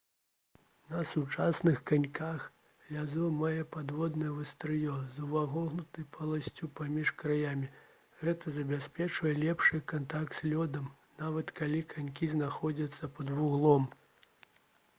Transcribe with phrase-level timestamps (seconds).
[0.91, 2.39] на сучасных каньках
[2.93, 7.69] лязо мае падвойнае вастрыё з увагнутай поласцю паміж краямі
[8.23, 10.87] гэта забяспечвае лепшы кантакт з лёдам
[11.23, 13.85] нават калі канькі знаходзяцца пад вуглом